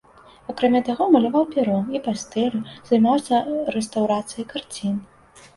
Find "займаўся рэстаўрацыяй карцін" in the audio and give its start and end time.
2.93-4.99